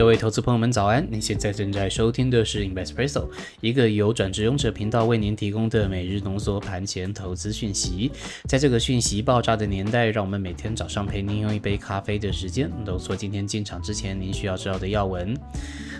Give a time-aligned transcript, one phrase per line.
[0.00, 1.06] 各位投资朋友们，早安！
[1.10, 3.28] 您现在正在收听的是 Investpresso，
[3.60, 8.10] 一个由转职勇者频道为您提供的每日浓缩盘前投资讯息。
[8.48, 15.36] 在这个讯息爆炸的年代，让我们每天早上陪您用一杯咖啡的时间，浓缩今天进场之前您需要知道的要闻。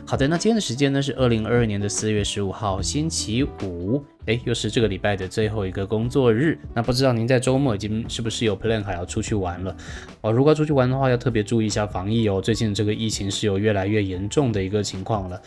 [0.06, 4.02] 好的，那今天的时间呢是二零二二年的四月十五号，星期五。
[4.26, 6.58] 哎，又是这个礼拜的最后一个工作日。
[6.74, 9.74] 那不知道您在周末已经是不是有 plan 还要出去玩了？
[10.20, 12.40] 哦，如果要出去玩的话，要特别注意一下防疫哦。
[12.40, 15.40] 最近这个疫情是有越来越严重的一个情况了。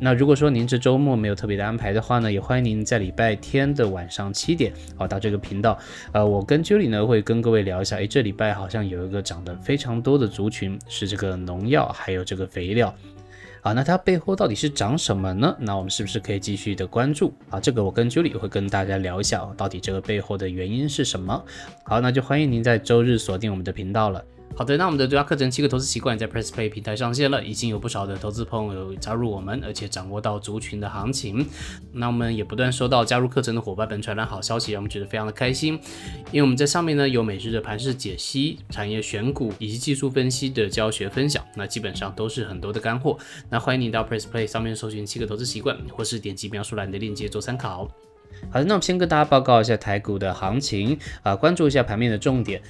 [0.00, 5.78] 那如果说您这周末没有特别的安排的话呢，也欢迎您在礼拜天的晚上七点，哦，到这个频道。
[6.12, 7.96] 呃，我跟 Julie 呢会跟各位聊一下。
[7.96, 12.94] 哎，这礼拜好像有一个涨得非常多的族群，是这个农药还有这个肥料。
[13.62, 15.56] 啊，那它背后到底是涨什么呢？
[15.60, 17.60] 那我们是不是可以继续的关注啊？
[17.60, 21.40] 这个我跟 Julie 会跟大家聊一下哦，到底这个背后的原因是什么？
[21.84, 24.24] 好，那就欢迎您在周日锁定我们的频道了。
[24.54, 31.44] 好的，那我们的独家课程七个投资习惯在 Press Play 平台上线了，已经有不少的投资朋友加入我们，而且掌握到族群的行情。
[31.92, 35.80] 那我们也不断收到加入课程的伙伴们传来好消息，让我们觉得非常的开心。
[36.30, 43.18] 因为我们在上面呢有每日的盘势解析、产业选股以及技术分析的教学分享，那基本上都是很多的干货。
[43.50, 47.88] 那欢迎你到 Press Play 上面搜寻七个投资习惯，或是点击描述栏的链接做参考。
[48.50, 52.60] 好的，那我们先跟大家报告一下台股的行情啊，关注一下盘面的重点。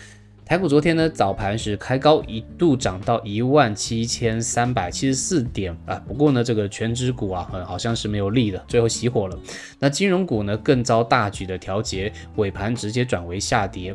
[0.52, 5.94] 台股昨天呢早盘是开高，一度涨到一万七千三百七十四点啊。
[6.06, 9.38] 不过呢，这个全指股啊，好像是没有力的，最后熄火了。
[9.78, 13.94] 那金融股呢更遭大举的调节，尾盘直接转为下跌。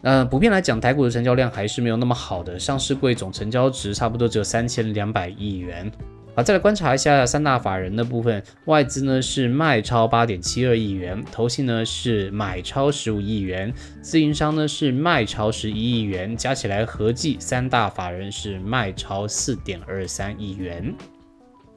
[0.00, 5.90] 那普遍来讲，台股的成交量还是没有那么好的，上市柜总成交值差不多只有三千两百亿元。
[6.36, 20.94] 好，再来观察一下三大法人的部分，外资呢是卖超八点七二亿元，投信呢是买超十五亿元，自营商呢是卖超十一亿元，加起来合计三大法人是卖超四点二三亿元。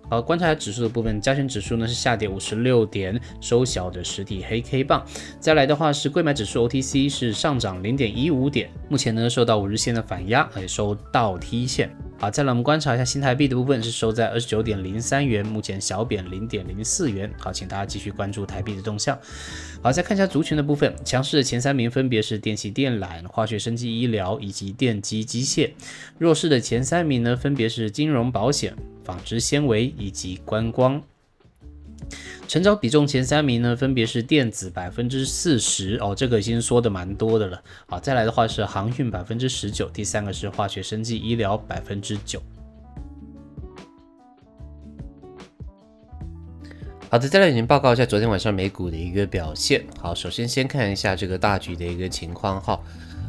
[0.10, 5.06] 好，观察指数的部分，加权指数呢是下跌五十六点，收小的实体黑 K 棒。
[5.40, 11.90] 再来的话是贵买指数 OTC 是上涨零点一五点，目前呢受到五日线的反压，也收倒 T 线。
[12.22, 17.32] 好，再来我们观察一下新台币的部分，是收在二十九点零三元，目前小贬零点零四元。
[17.40, 19.18] 好，请大家继续关注台币的动向。
[19.82, 25.70] 好，再看一下族群的部分，强势的前三名分别是电器电缆、化学生技医疗以及电机机械；
[26.18, 28.76] 弱势的前三名呢，分别是金融保险、
[29.06, 31.02] 纺织纤维以及观光。
[32.48, 37.62] 成交比重前三名呢，分别是电子百分之四十哦，这个已经说的蛮多的了。
[37.88, 42.42] 好，再来的话是航运百分之十九，第三个是化学生技医疗百分之九。
[47.12, 49.84] 好的，再来已经报告一下昨天晚上美股的一个表现。
[50.00, 52.80] 好，首先先看一下这个大局的一个情况哈。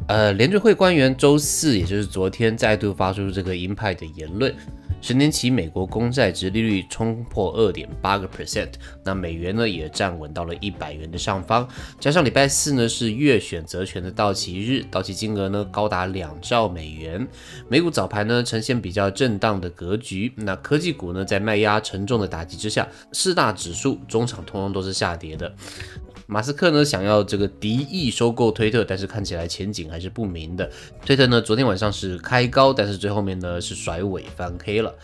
[0.07, 4.55] 呃，联储会官员周四，也就是昨天再度发出这个鹰派的言论。
[5.01, 8.69] 十年期美国公债值利率冲破二点八个 percent，
[9.05, 11.67] 那美元呢也站稳到了一百元的上方。
[11.99, 17.27] 加上礼拜四呢是月选择权的到期日，到期金额呢高达两兆美元。
[17.69, 25.53] 美股早盘呢呈现比较震荡的格局，那科技股呢在卖压沉重的打击之下，四大指数中场通通都是下跌的。
[26.31, 30.71] 马斯克呢想要这个敌意收购推特，但是看起来前景还是不明的。
[31.05, 34.95] 推特呢昨天晚上是开高，但是最后面呢是甩尾翻黑了。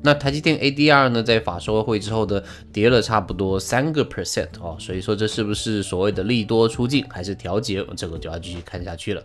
[0.00, 2.40] 那台积电 ADR 呢在法说会之后呢
[2.72, 9.20] 跌了差不多三个 percent 哦，所以说这是不是所谓的利多出尽还是调节，这个就要继续看下去了。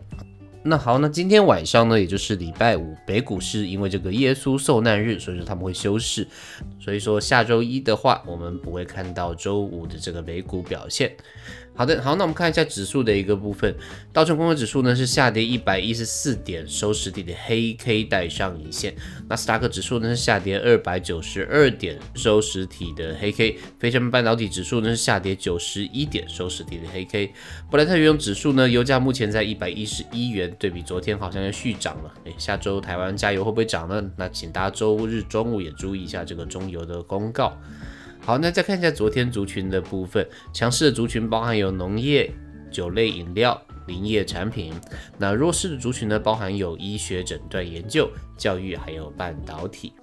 [0.63, 6.27] 那好，那今天晚上呢，也就是礼拜五，北股市因为这个耶稣受难日，所以说他们会休市，
[6.79, 11.11] 所以说下周一的话，我们不会看到周五的这个美股表现。
[11.81, 13.75] 好的，好，那我们看一下指数的一个部分，
[14.13, 18.93] 道琼工业指数呢是下跌一百一十四点，收实体的黑 K 带上影线。
[19.27, 23.57] 纳斯达克指数呢是下跌二百九十二点，收实体的黑 K。
[23.79, 27.33] 非成半导体指数呢是下跌九十一点，收实体的黑 K。
[27.71, 32.13] 布莱特原油指数呢，油价目前在一百一十一元，对比昨天好像要续涨了。
[32.27, 34.07] 哎，下周台湾加油会不会涨呢？
[34.17, 37.57] 那请大家周日中午也注意一下这个中油的公告。
[38.23, 42.32] 好，那再看一下昨天族群的部分，强势的族群包含有农业、
[42.72, 44.72] 酒类饮料、林业产品；
[45.18, 49.94] 那弱势的族群呢，包含有医学诊断研究、教育还有半导体。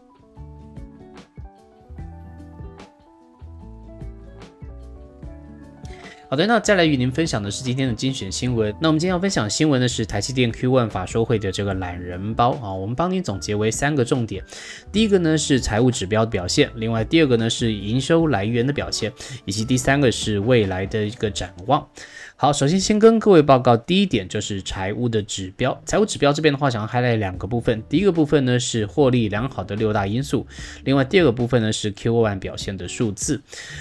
[6.30, 8.74] 好的，那再来与您分享的是今天的精选新闻。
[8.82, 14.44] 那我们今天要分享新闻的是台积电 Q1 法说会的这个懒人包啊，我们帮您总结为三个重点。
[14.92, 19.10] 第一个呢是财务指标的表现，另外第二个呢是营收来源的表现，
[19.46, 21.88] 以及第三个是未来的一个展望。
[22.36, 25.80] 好，首先先跟各位报告，第一点就是财务的指标。
[25.84, 27.82] 财务指标这边的话，想要 highlight 两个部分。
[27.88, 30.46] 第一个部分呢是获利良好的六大因素，
[30.84, 33.40] 另外第二个部分呢是 Q1 表现的数字。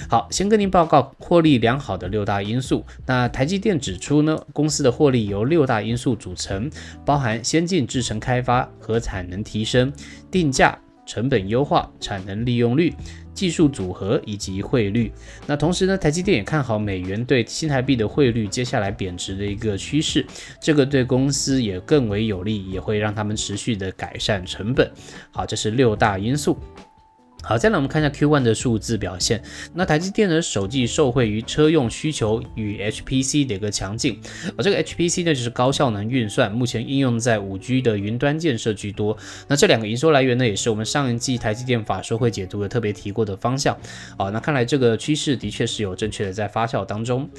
[0.10, 2.86] 好，先跟您报告获利良好的六大因素。
[3.06, 6.70] 那台积电指出呢，公司的获利由六大因素组成，
[7.06, 9.92] 包含先进制程开发和产能提升、
[10.30, 12.94] 定价、成本优化、产能利用率。
[13.34, 15.12] 技术组合以及汇率，
[15.46, 20.26] 那同时呢，台积电也看好美元对新台币的汇率接下来贬值的一个趋势，
[20.60, 24.92] 这个对公司也更为有利，也会让他们持续的改善成本。
[25.30, 26.58] 好，这是六大因素。
[27.44, 29.42] 好，再来我们看一下 Q1 的数字表现。
[29.74, 34.20] 那台积电的首季受惠于车用需求与 HPC 的一个强劲，
[34.58, 39.16] 而这个 HPC 呢就是高效能运算，目前应用在 5G 的云端建设居多。
[39.48, 43.78] 那这两个营收来源呢，也是我们上一季台积电法说会解读的特别提过的方向。
[44.18, 47.30] 哦，那看来这个趋势的确是有正确的在发酵当中。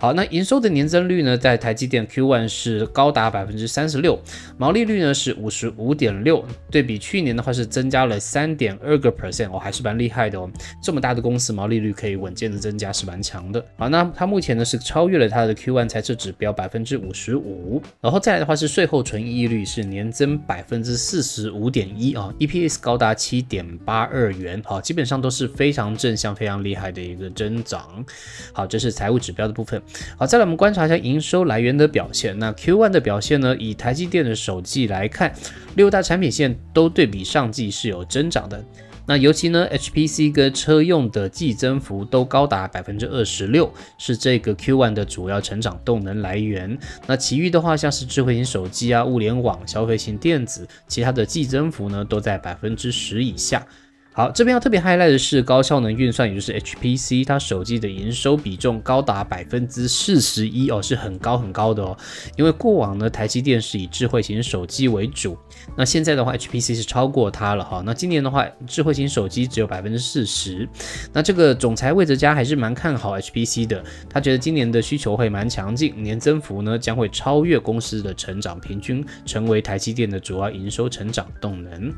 [0.00, 4.18] 好，那营收的年增率呢，在台积电 Q1 是高达百分之三十六，
[4.58, 9.41] 毛利率呢是五十五点六，对比去年的话是增加了三点二个 percent。
[9.50, 10.50] 哦，还是蛮厉害的哦，
[10.82, 13.64] 这么大的公司毛利率可以稳健的增加，是蛮强的。
[13.76, 28.04] 好，那它目前呢是超越了它的 Q1 财测指标百分之五十五，然后再来的话是税后纯益率是年增百分之四十五点一啊，EPS 高达七点八二元，好，基本上都是非常正向、非常厉害的一个增长。
[28.52, 29.80] 好，这是财务指标的部分。
[30.16, 32.38] 好，再来我们观察一下营收来源的表现。
[32.38, 35.32] 那 Q1 的表现呢，以台积电的首季来看，
[35.76, 38.62] 六大产品线都对比上季是有增长的。
[39.06, 46.78] 那尤其呢，HPC 跟车用的季增幅都高达百分之二十六，是这个 Q1 的主要成长动能来源。
[47.06, 53.66] 那其余的话，像是智慧型手机啊、物联网、消费型电子，其他的季增幅呢，都在百分之十以下。
[54.14, 61.96] 好，这边要特别 highlight 的是高效能运算，也就是 HPC，它手机的营收比重高达百分之四十一哦，是很高很高的哦。
[62.36, 65.38] 因为过往呢，台积电是以智慧型手机为主，
[65.78, 67.82] 那现在的话，HPC 是超过它了哈。
[67.86, 70.68] 那今年的话，智慧型手机只有百分之四十。
[71.14, 81.90] 那这个总裁魏哲嘉还是蛮看好 HPC 的，他觉得今年的需求会蛮强劲，年增幅呢将会超越公司的成长平均，成为台积电的主要营收成长动能。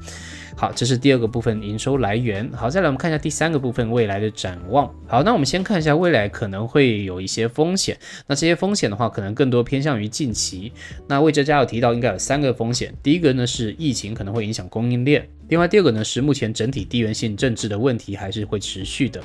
[0.56, 2.48] 好，这是第二个部分营收来源。
[2.52, 4.88] 好，再来我们看一下第三个部分未来的展望。
[5.06, 7.98] 好，那我们先看一下未来可能会有一些风险。
[8.26, 10.72] 那这些风险的话，可能更多偏向于近期。
[11.08, 12.94] 那魏哲家有提到，应该有三个风险。
[13.02, 15.28] 第一个呢是疫情可能会影响供应链。
[15.48, 19.22] 另外第二个呢是目前整体地缘性政治的问题还是会持续的，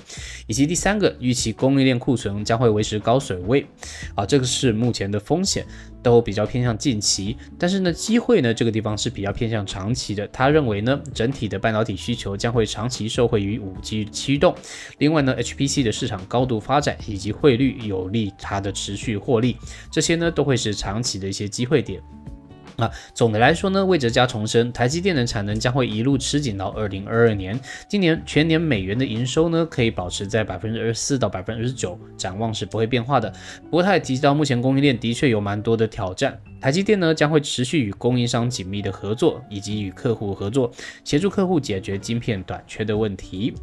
[0.48, 3.66] 以及第三个预期供应链库存将会维持高水位，
[4.16, 5.66] 啊，这个是目前的风险，
[6.04, 14.54] 都比较偏向近期，但是呢机会呢这个地方是比较偏向长期的，他认为呢整体的半导体需求将会长期受惠于五 G 驱动，
[14.98, 19.56] 另外呢 HPC 的市场高度发展以及汇率有利它的持续获利，
[19.92, 22.02] 这些呢都会是长期的一些机会点。
[22.80, 27.60] 啊，总的来说呢，魏哲家重申，台积电的产能将会一路吃紧到二零二二年。
[27.88, 33.30] 今年全年美元的营收呢，可以保持在百分之二十四到百分之二十九，展望是不会变化的。
[33.64, 40.72] 不过他也提到，目前供应链的确有蛮多的挑战，台积电呢将会持续与供应商紧密的合作，以及与客户合作，
[41.04, 43.54] 协助客户解决晶片短缺的问题。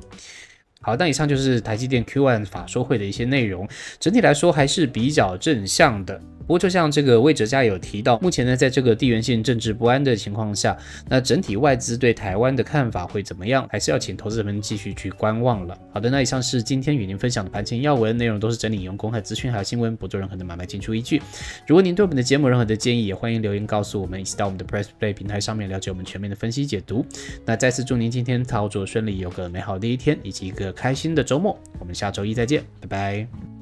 [0.83, 3.67] 好，那以上就是台积电 Q1 法说会的一些内容，
[3.99, 6.21] 整体来说还是比较正向的。
[6.47, 10.77] 不过，就像这个魏哲家有提到，目前呢，在这个地缘性政治不安的情况下，
[11.09, 15.77] 那整体外资对台湾的看法会怎么样，还是要请投资者们继续去观望了。
[15.93, 21.21] 好的，那以上是今天与您分享的盘前要闻内容，都是整理用公开资讯还有新闻，不做任何的买卖进出依据。
[21.67, 27.05] 如果您对我们的节目任何的建议，也欢迎留言告诉我们，一起到我们的 Press Play 平台上面了解我们全面的分析解读。
[27.45, 31.59] 那再次祝您今天操作顺利，有个美好的一天以及一个开心的周末。
[31.79, 33.56] 我们下周一再见，拜拜。